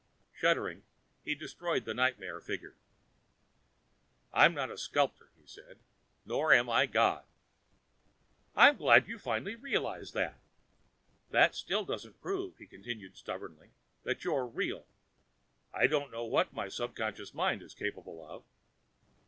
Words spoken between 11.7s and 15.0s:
doesn't prove," he continued stubbornly, "that you're real.